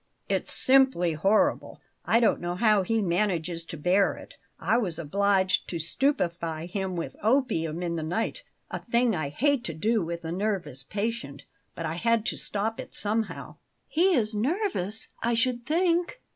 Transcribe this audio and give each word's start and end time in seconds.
"It's 0.27 0.51
simply 0.51 1.13
horrible; 1.13 1.79
I 2.05 2.19
don't 2.19 2.41
know 2.41 2.55
how 2.55 2.81
he 2.81 3.03
manages 3.03 3.63
to 3.65 3.77
bear 3.77 4.17
it. 4.17 4.33
I 4.59 4.79
was 4.79 4.97
obliged 4.97 5.67
to 5.67 5.77
stupefy 5.77 6.65
him 6.65 6.95
with 6.95 7.15
opium 7.21 7.83
in 7.83 7.97
the 7.97 8.01
night 8.01 8.41
a 8.71 8.79
thing 8.79 9.15
I 9.15 9.29
hate 9.29 9.63
to 9.65 9.75
do 9.75 10.01
with 10.03 10.25
a 10.25 10.31
nervous 10.31 10.81
patient; 10.81 11.43
but 11.75 11.85
I 11.85 11.97
had 11.97 12.25
to 12.25 12.37
stop 12.39 12.79
it 12.79 12.95
somehow." 12.95 13.57
"He 13.87 14.15
is 14.15 14.33
nervous, 14.33 15.09
I 15.21 15.35
should 15.35 15.67
think." 15.67 16.19